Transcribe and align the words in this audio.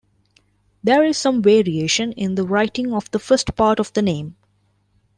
There 0.83 1.03
is 1.03 1.15
some 1.15 1.43
variation 1.43 2.11
in 2.13 2.33
the 2.33 2.43
writing 2.43 2.91
of 2.91 3.11
the 3.11 3.19
first 3.19 3.55
part 3.55 3.79
of 3.79 3.93
the 3.93 4.01
name. 4.01 4.35